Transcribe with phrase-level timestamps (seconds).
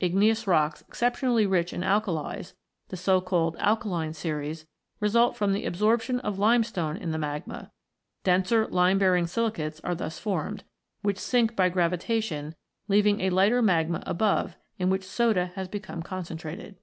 [0.00, 2.54] Igneous rocks exceptionally rich in alkalies,
[2.88, 4.66] the so called "alkaline" series,
[4.98, 7.70] result from the absorption of limestone in the magma;
[8.24, 10.64] denser lime bearing silicates are thus formed,
[11.02, 12.56] which sink by gravitation,
[12.88, 16.74] leaving a lighter magma above in which soda has become concentrated.